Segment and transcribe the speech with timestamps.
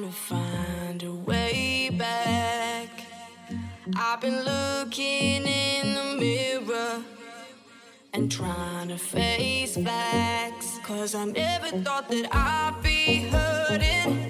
[0.00, 2.88] trying to find a way back.
[3.96, 7.02] I've been looking in the mirror
[8.14, 10.78] and trying to face facts.
[10.84, 14.29] Cause I never thought that I'd be hurting,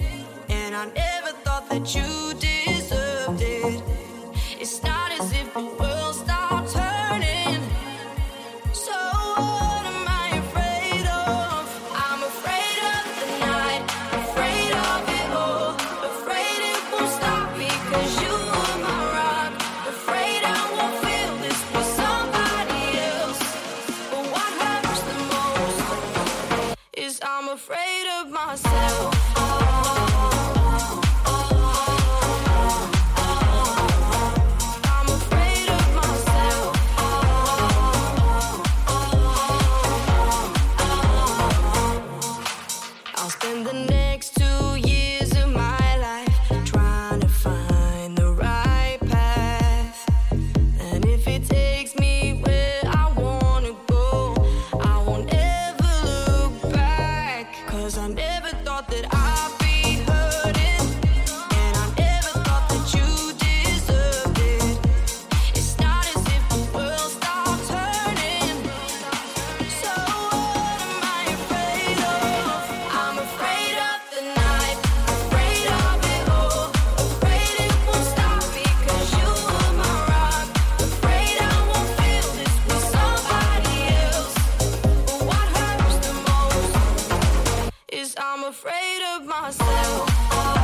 [88.43, 90.60] I'm afraid of myself.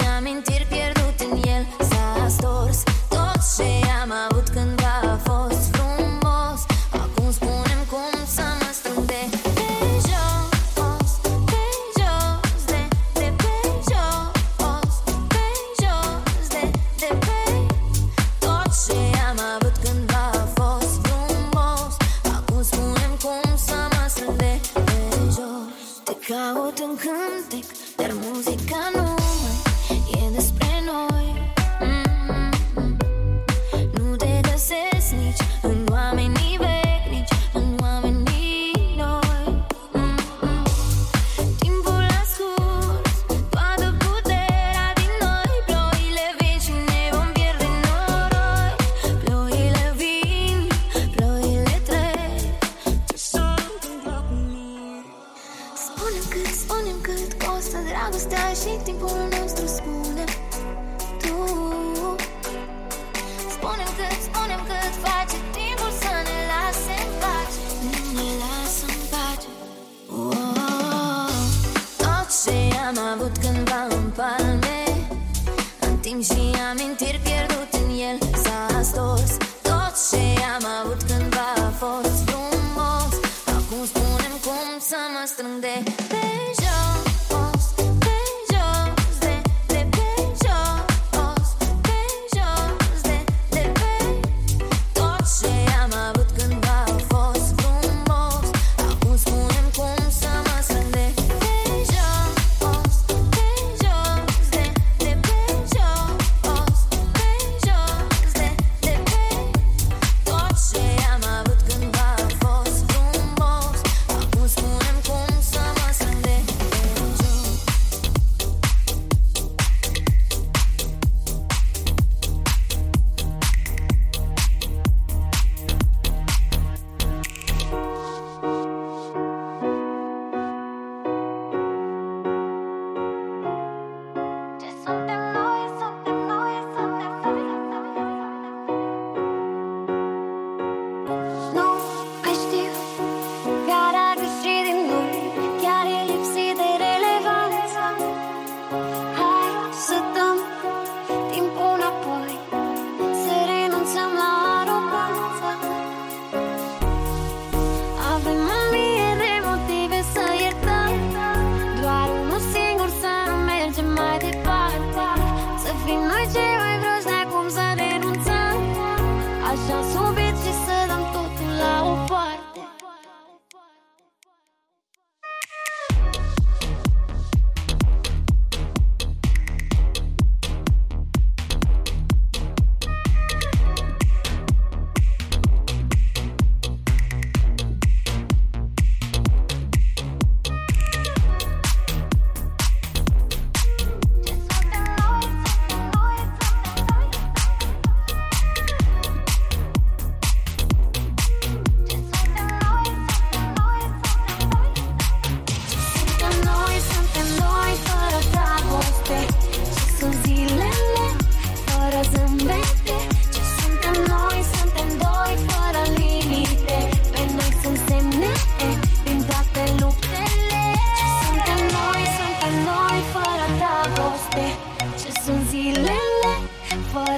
[0.00, 0.51] I'm in.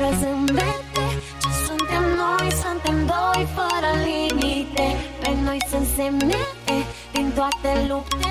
[0.04, 1.06] fără zâmbete
[1.40, 4.86] Ce suntem noi, suntem doi fără limite.
[5.20, 6.76] Pe noi sunt semnete
[7.12, 8.23] din toate lupte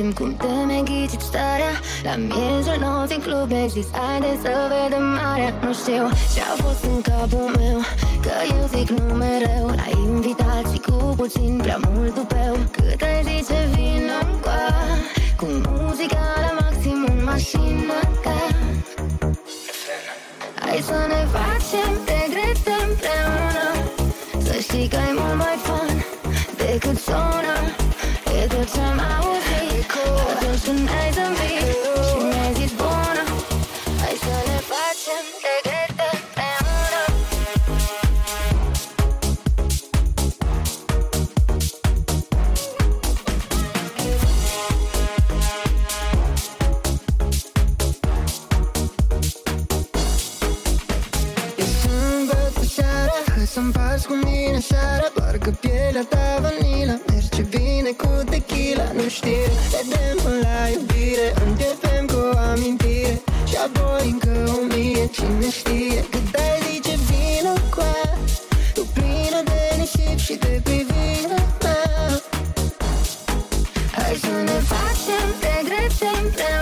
[0.00, 1.72] Simt cum te mi-ai starea
[2.02, 5.52] La miezul nopții în club mi-ai zis Haide să vedem marea.
[5.64, 7.78] Nu știu ce-a fost în capul meu
[8.24, 12.54] Că eu zic nu mereu La invitații cu puțin prea mult dupeu.
[12.76, 14.80] Cât ai zice vină încoa
[15.40, 18.40] Cu muzica la maxim în mașină ca.
[20.60, 23.66] Hai să ne facem de grețe împreună.
[24.46, 26.04] Să știi că e mult mai fun
[26.56, 27.56] decât sună
[28.40, 29.39] E tot ce-am auzit
[30.62, 31.49] 亲爱的。
[76.00, 76.59] something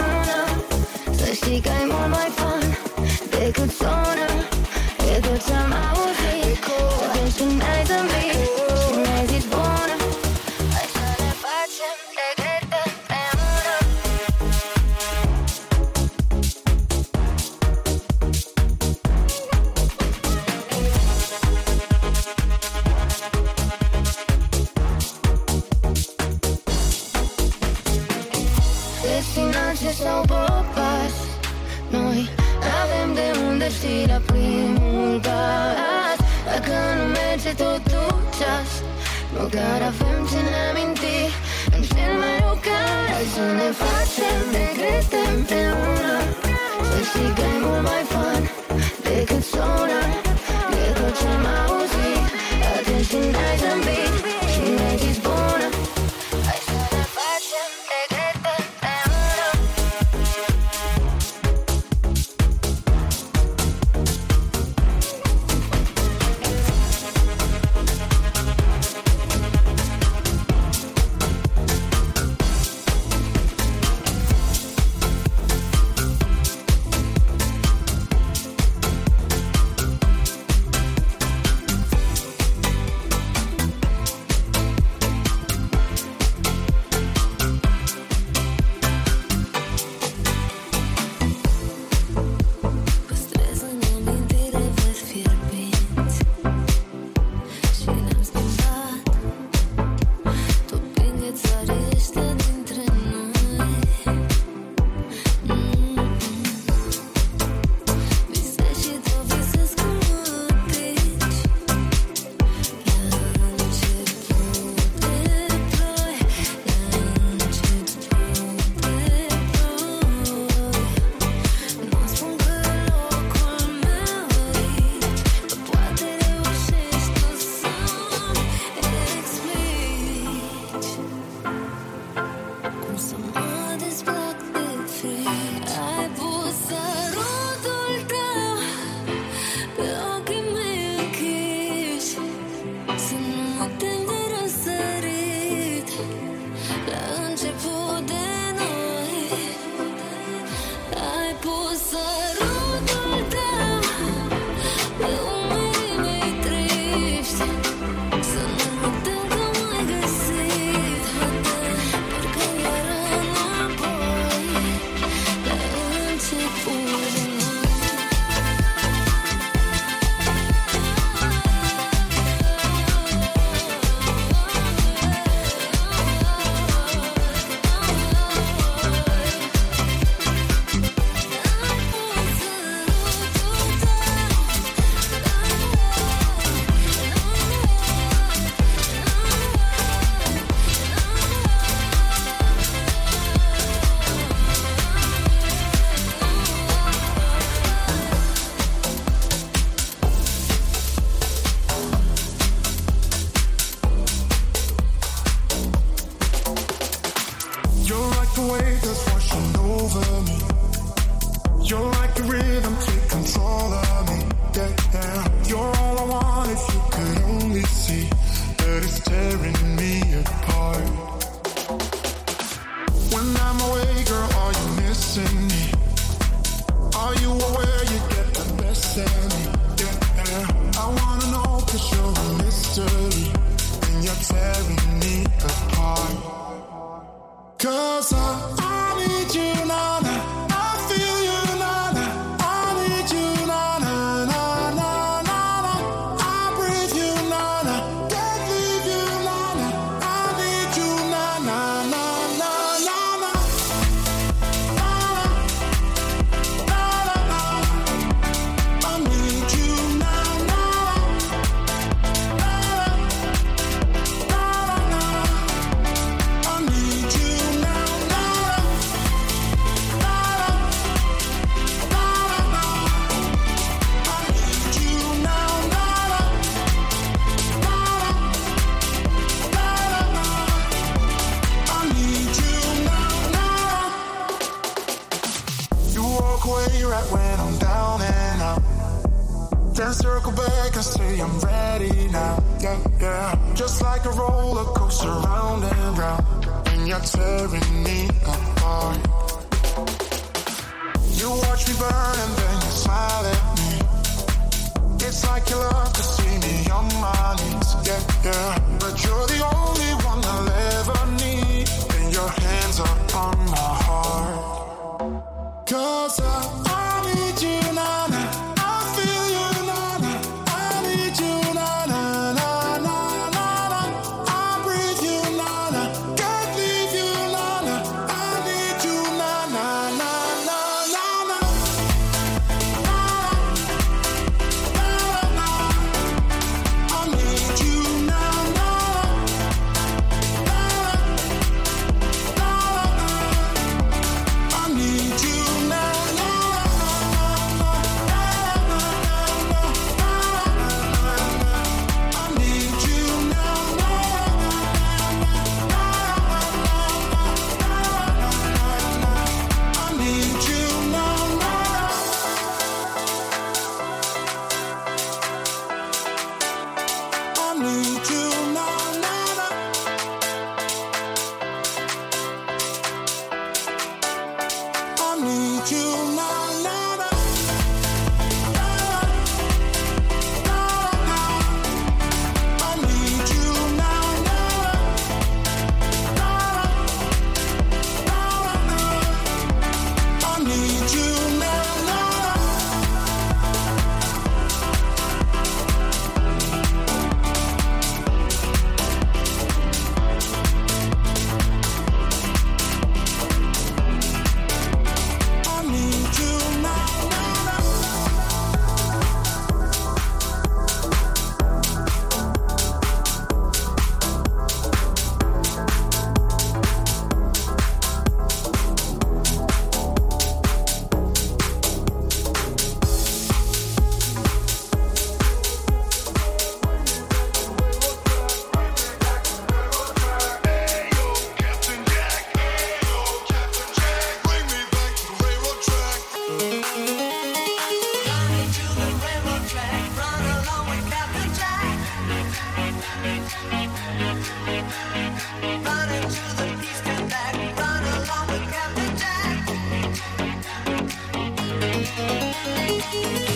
[452.91, 453.28] Bye.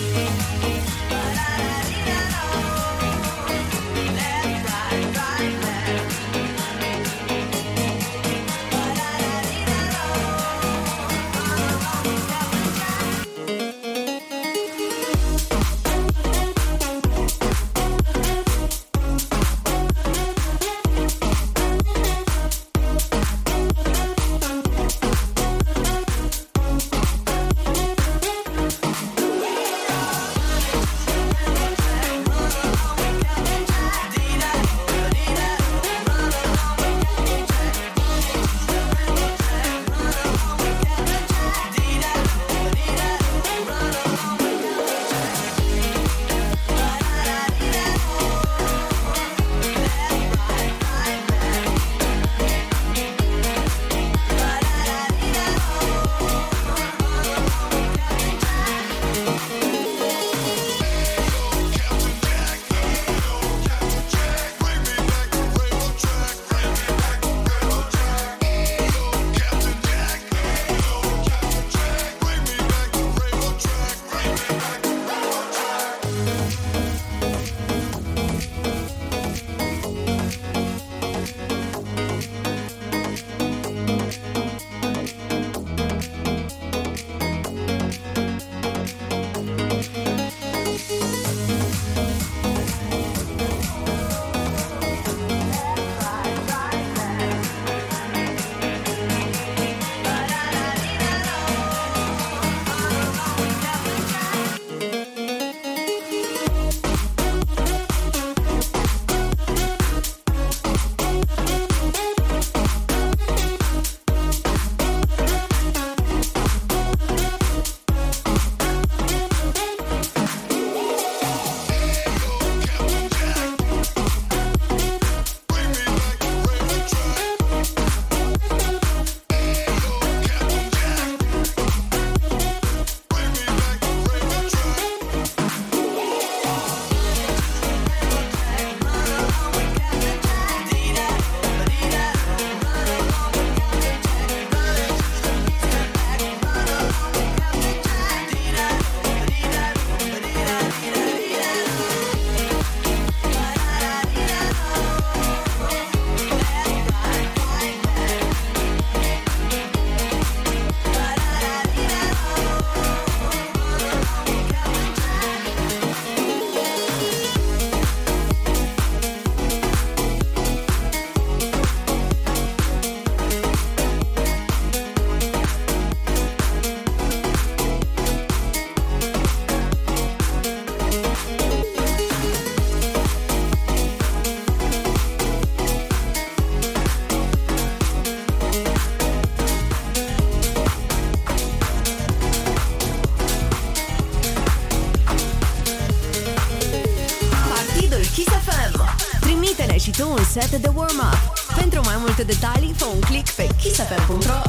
[202.23, 204.42] Detalii, fă un click pe kissfm.ro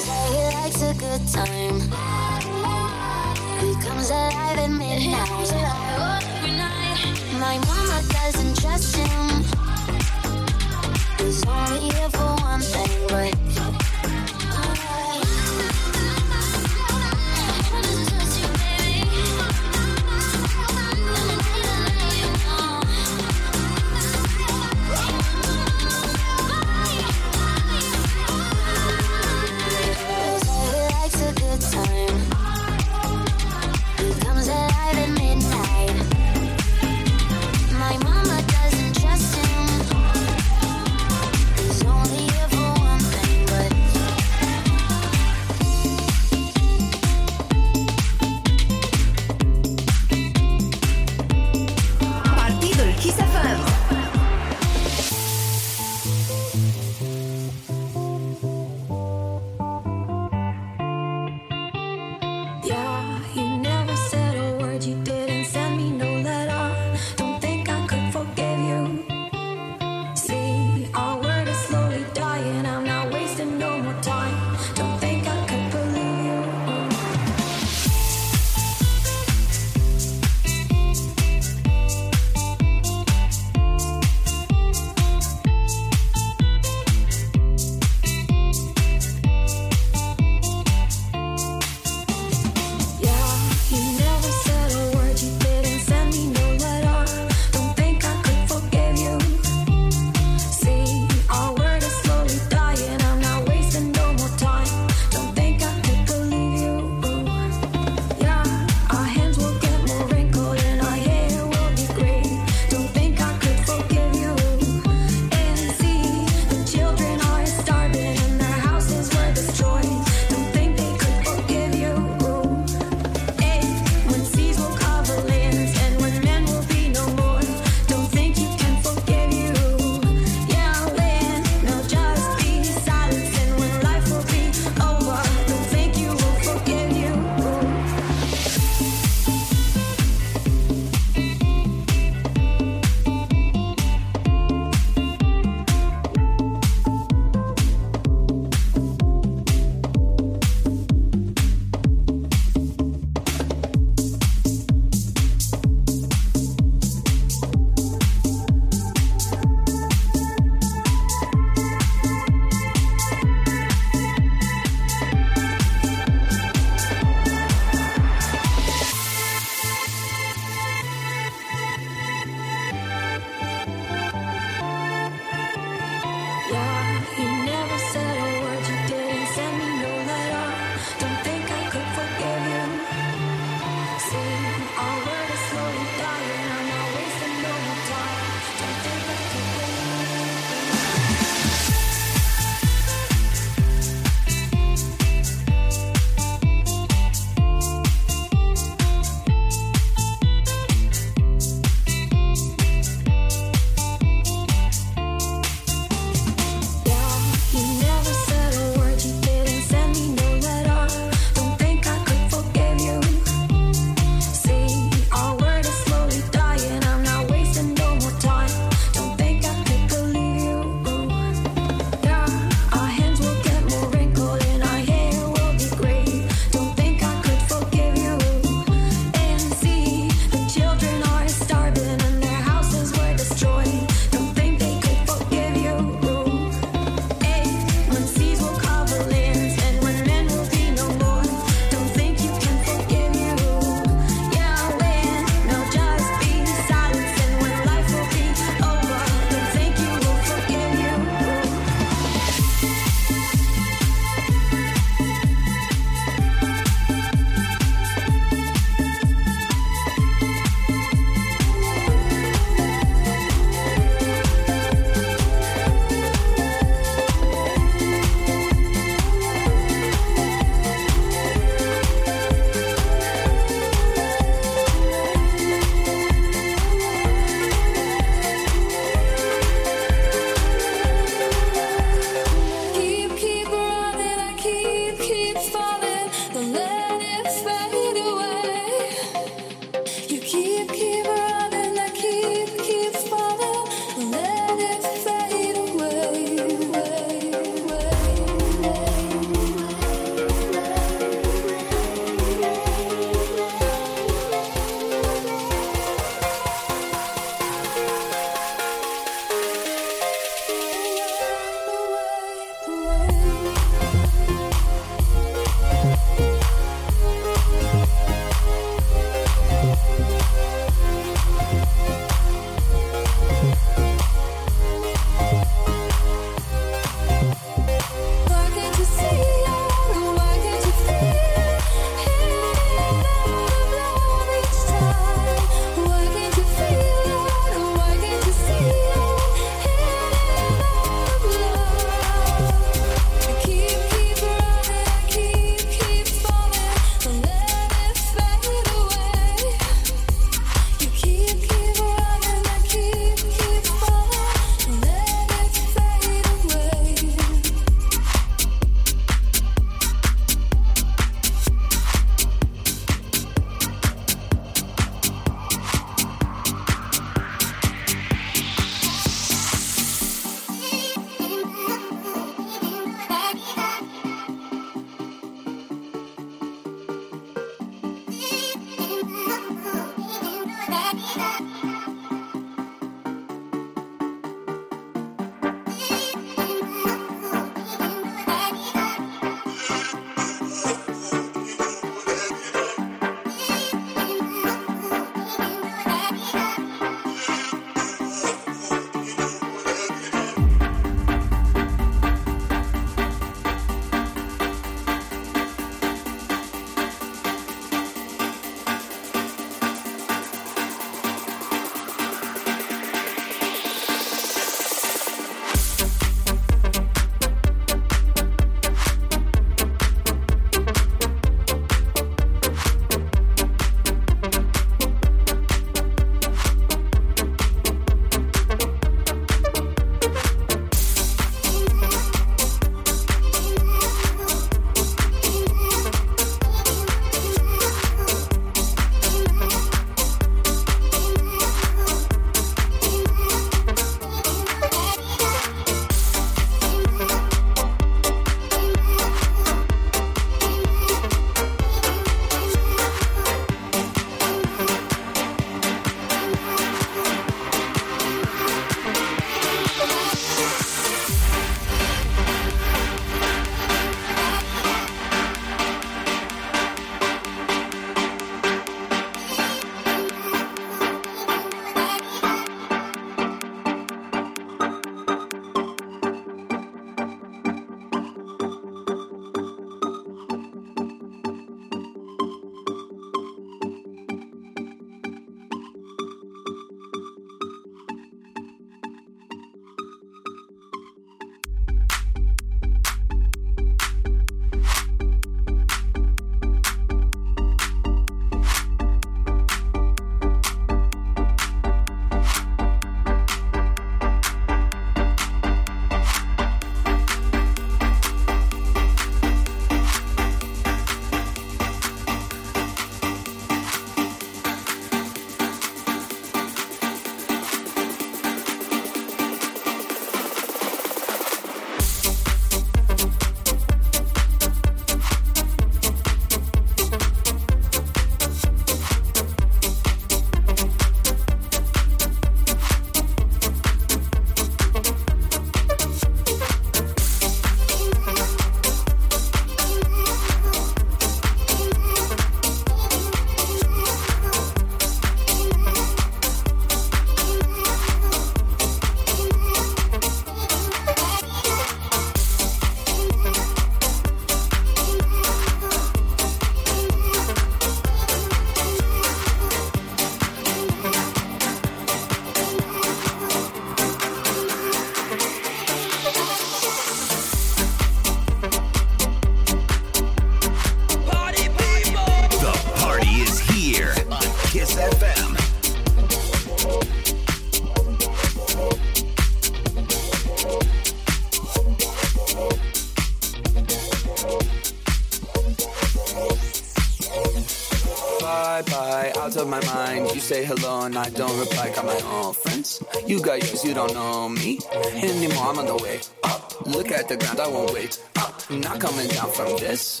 [590.24, 591.70] say hello and I don't reply.
[591.74, 592.82] Got my own friends.
[593.06, 594.58] You got yours, you don't know me
[594.94, 595.44] anymore.
[595.48, 596.66] I'm on the way up.
[596.66, 598.50] Look at the ground, I won't wait up.
[598.50, 600.00] Not coming down from this.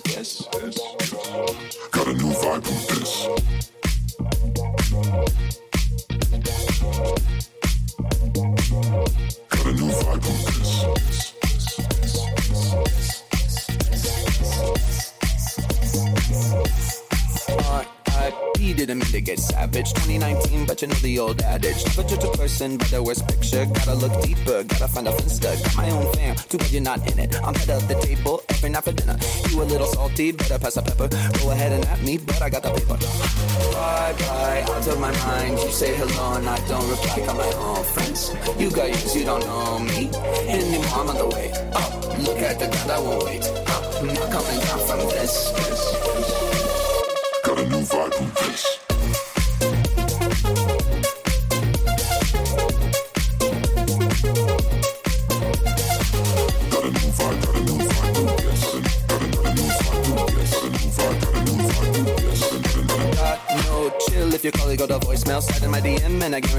[21.04, 21.84] The old adage.
[21.84, 23.66] Judge a person by their worst picture.
[23.66, 25.52] Gotta look deeper, gotta find a finsta.
[25.62, 27.36] Got my own fam, too bad you're not in it.
[27.44, 29.16] I'm head of the table every night for dinner.
[29.50, 31.08] You a little salty, better pass the pepper.
[31.38, 32.96] Go ahead and at me, but I got the paper.
[32.96, 35.58] Bye bye, out of my mind.
[35.58, 37.26] You say hello and I don't reply.
[37.26, 38.32] Got my own friends.
[38.58, 40.08] You got yours, you don't know me
[40.48, 40.88] anymore.
[40.96, 41.92] I'm on the way up.
[42.24, 43.84] Look at the ground, I won't wait up.
[44.02, 45.52] Not coming down from this.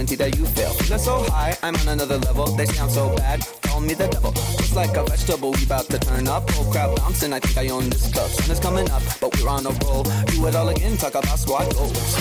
[0.06, 0.70] Guarantee that you fail.
[0.74, 2.46] Feeling so high, I'm on another level.
[2.46, 4.32] They sound so bad, call me the devil.
[4.32, 6.48] Just like a vegetable, we about to turn up.
[6.52, 8.30] Whole crowd bouncing, I think I own this club.
[8.30, 10.04] Sun is coming up, but we're on a roll.
[10.04, 12.16] Do it all again, talk about squad goals.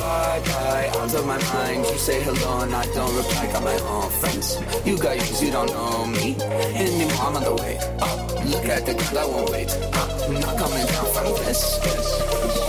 [0.00, 1.86] Bye bye, out of my mind.
[1.86, 3.52] You say hello and I don't reply.
[3.52, 4.58] Got my own friends.
[4.84, 6.34] You got yours, you don't know me
[6.74, 7.22] anymore.
[7.22, 8.18] I'm on the way up.
[8.46, 10.10] Look at the ground, I won't wait up.
[10.28, 11.78] Not coming down from this.
[11.78, 12.67] got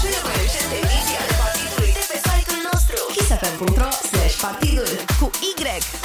[0.00, 5.52] cele mai recente ediții ale partidului de pe site-ul nostru kissfm.ro slash partidul cu Y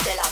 [0.07, 0.27] de la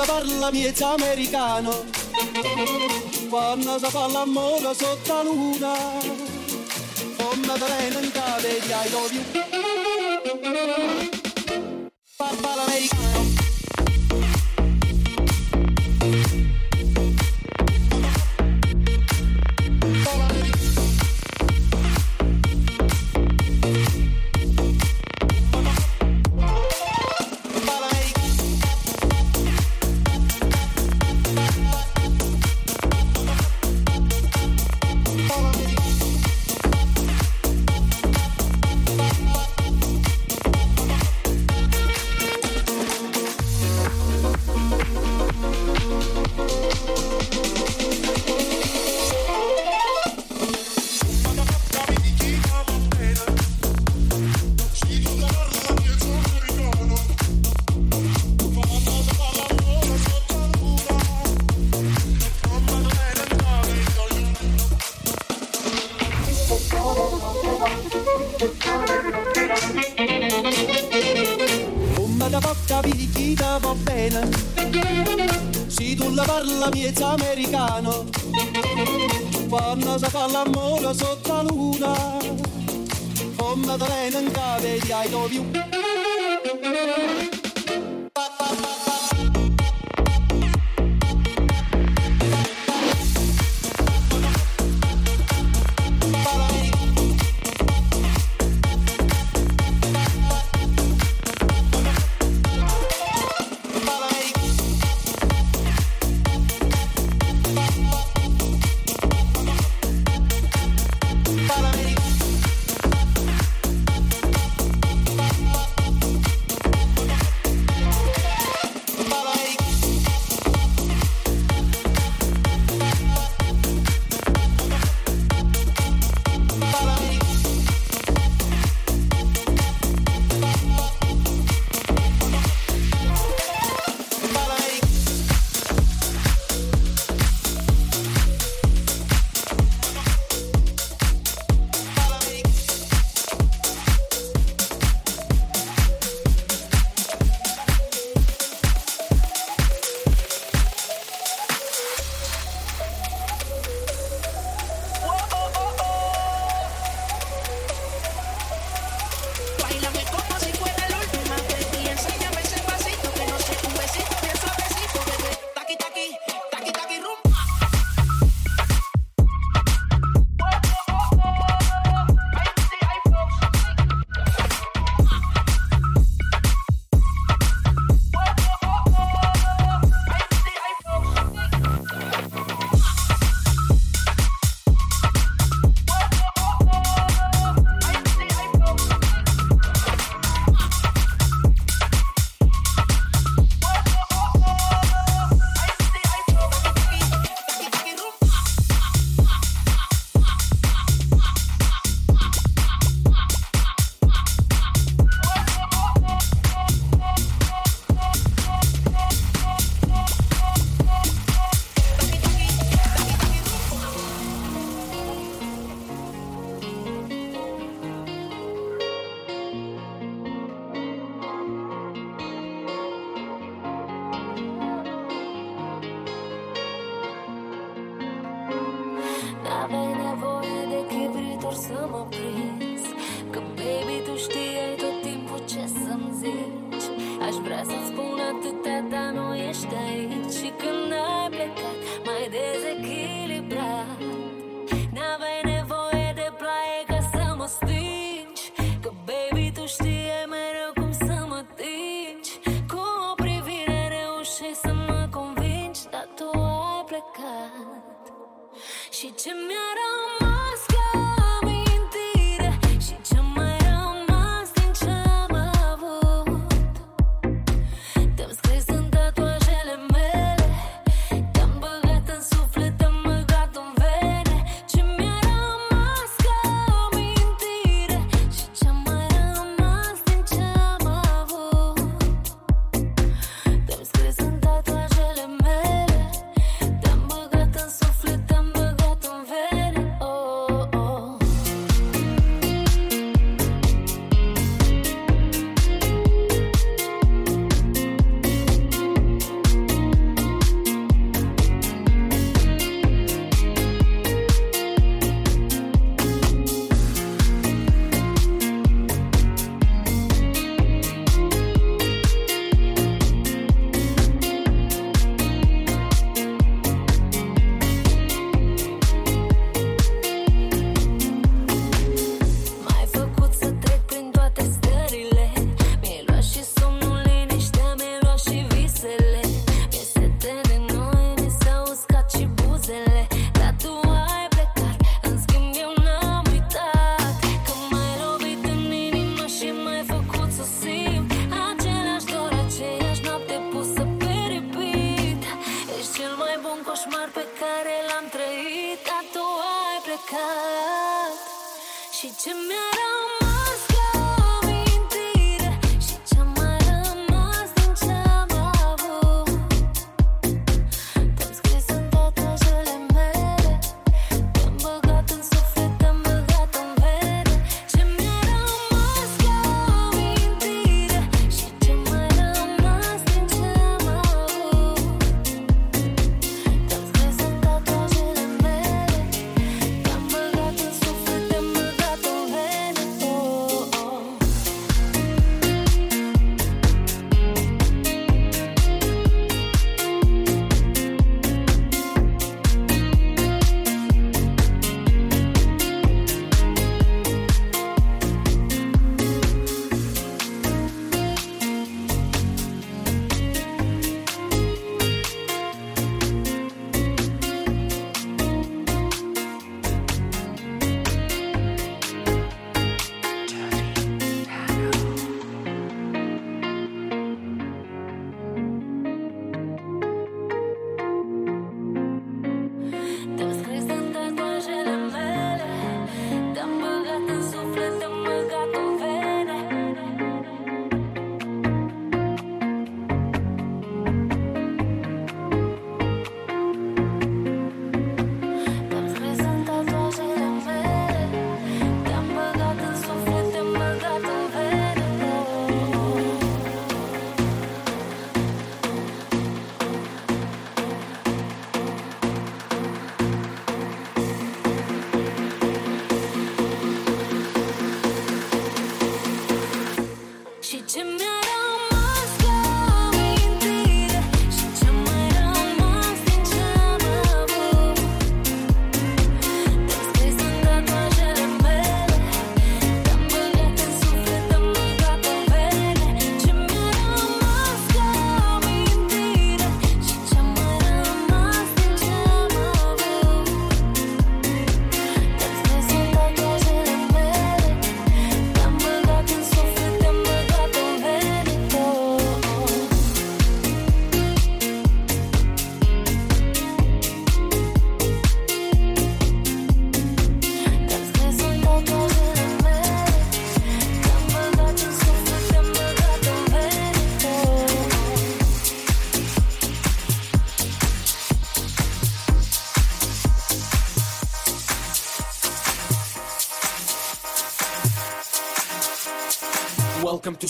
[0.00, 1.84] quando parla miez americano,
[3.28, 5.74] quando si fa l'amore sotto la luna,
[7.16, 9.20] come veleno in cave di I love.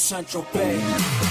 [0.00, 1.29] Central Bay.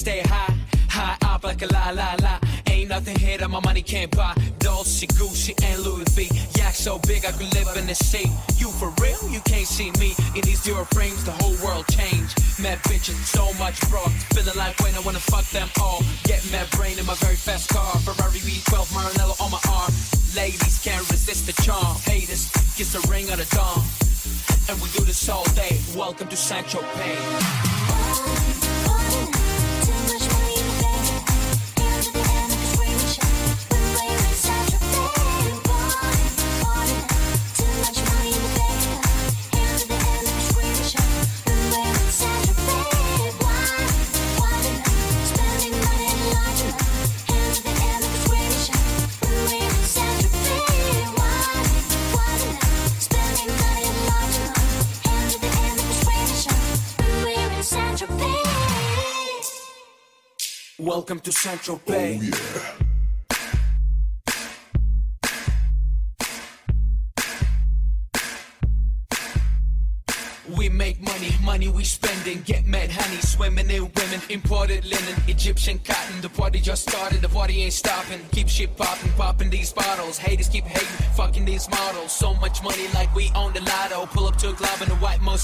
[0.00, 0.39] Stay high.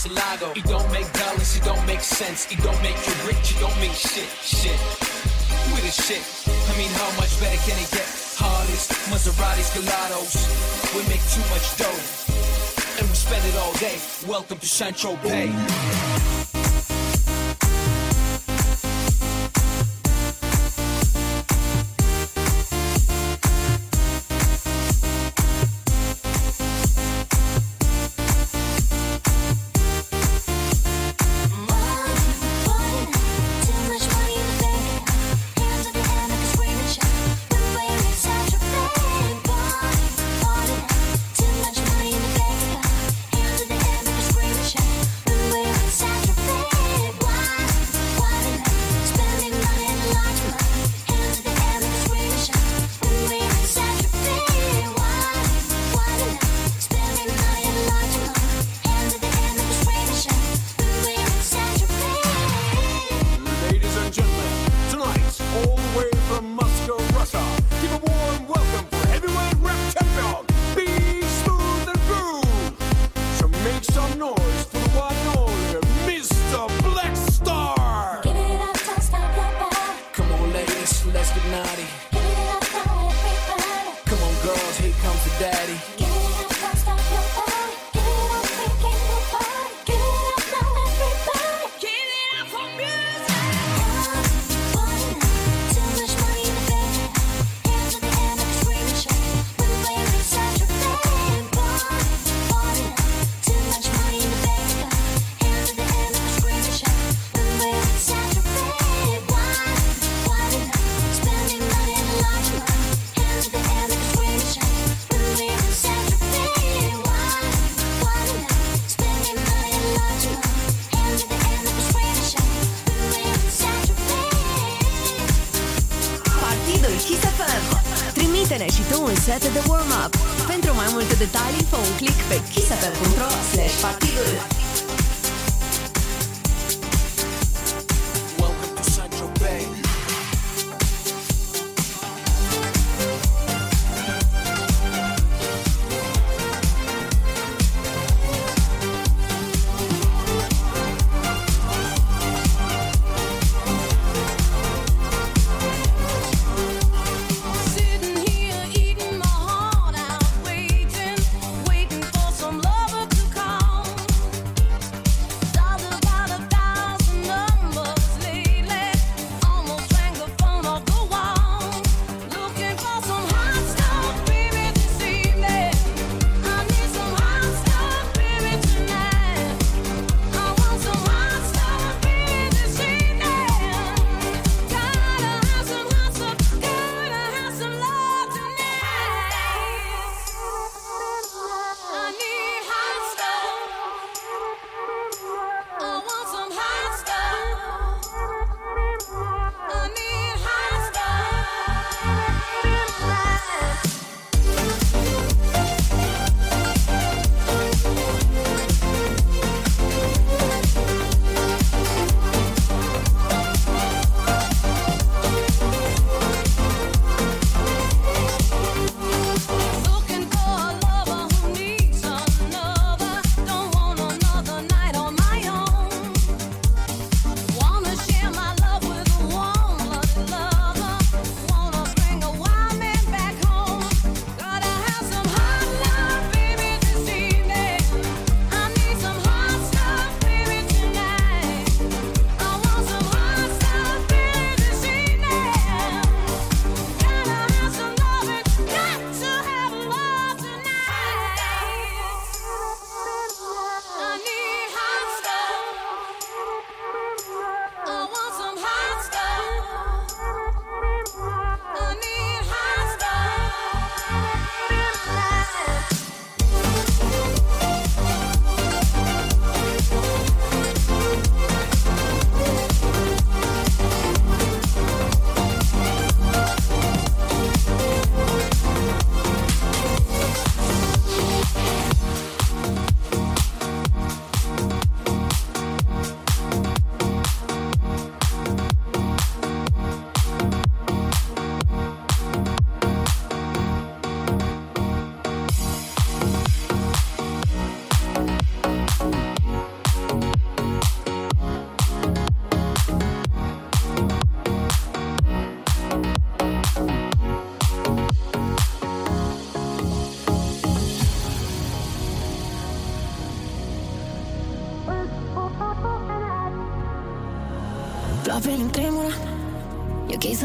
[0.05, 2.47] It don't make dollars, it don't make sense.
[2.53, 4.79] It don't make you rich, it don't make shit, shit.
[5.73, 6.23] with this shit.
[6.47, 8.07] I mean, how much better can it get?
[8.37, 10.37] Harleys, Maseratis, Gelatos.
[10.95, 13.99] We make too much dough, and we spend it all day.
[14.29, 16.46] Welcome to Central Bay.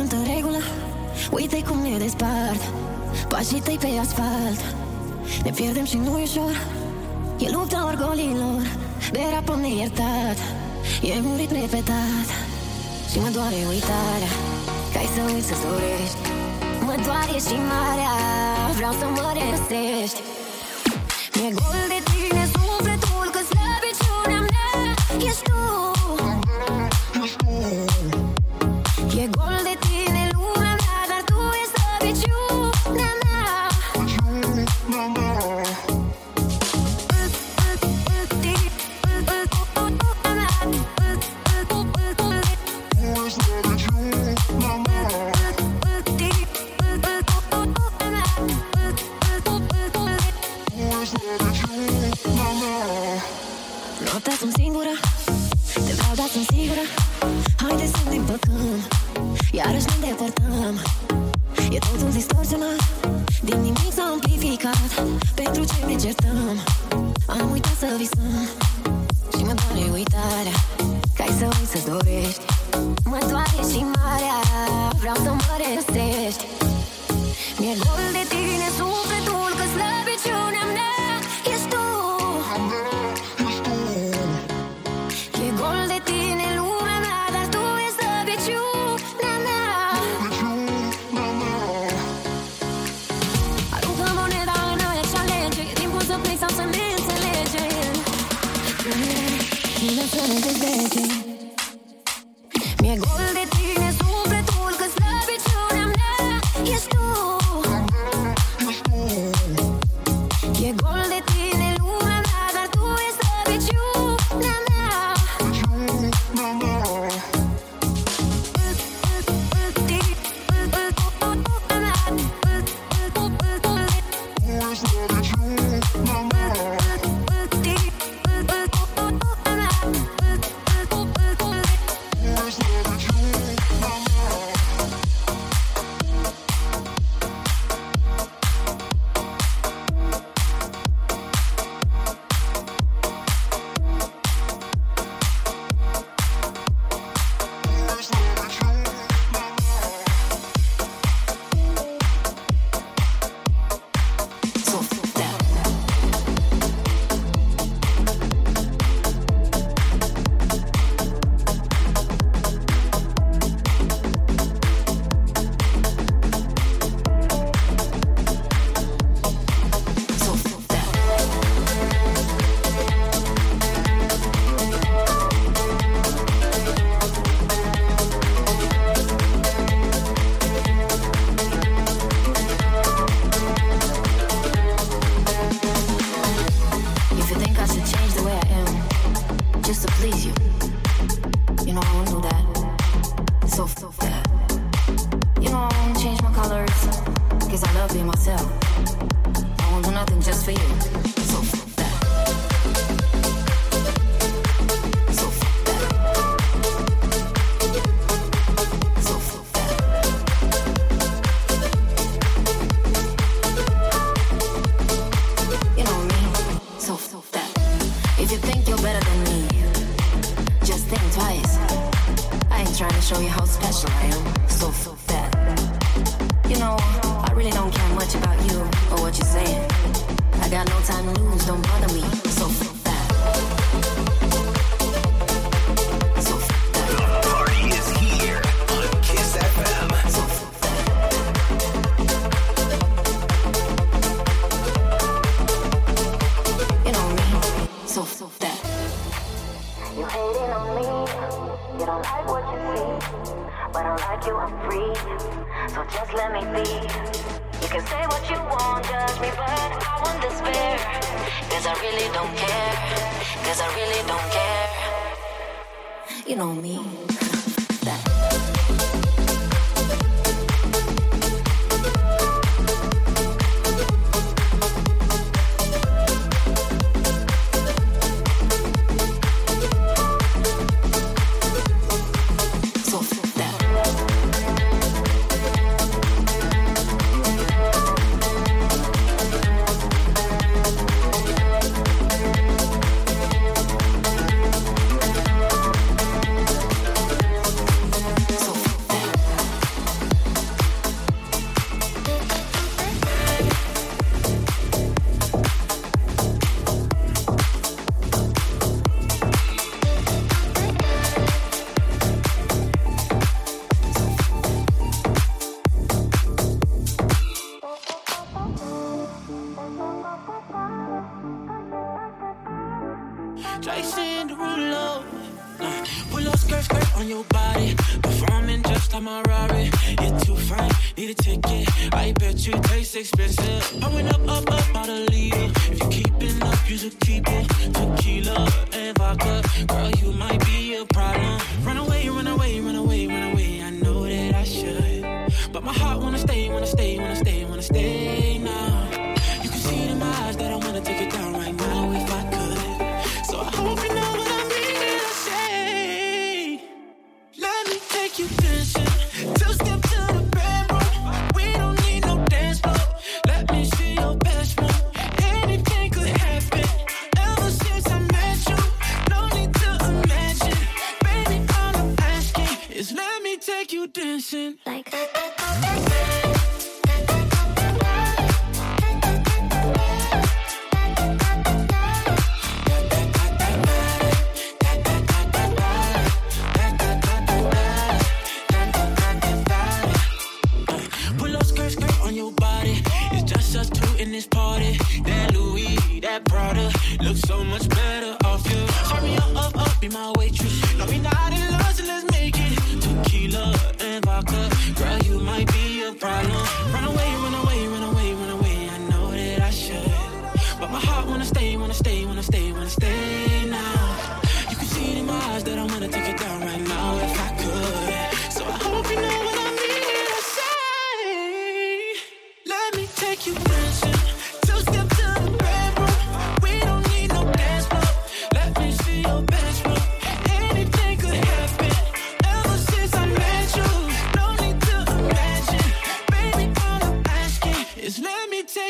[0.02, 0.62] sunt în regulă.
[1.32, 2.62] Uite cum ne despart
[3.30, 4.62] Pașii tăi pe asfalt.
[5.44, 6.56] Ne pierdem și nu e ușor.
[7.46, 8.62] E lupta orgolilor
[9.12, 10.38] Derapăm neiertat.
[11.10, 12.28] E un ritm repetat.
[13.10, 14.34] Și mă doare uitarea
[14.92, 16.24] Că ai să uiți să dorești
[16.88, 18.16] Mă doare și marea
[18.78, 20.20] Vreau să mă resești
[21.34, 24.72] Mi-e gol de tine sufletul Că slăbiciunea mea
[25.28, 25.62] ești tu.
[27.24, 27.91] Ești tu.
[29.22, 30.11] llegó el de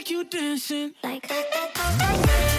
[0.02, 0.94] take you dancing.
[1.04, 2.51] Like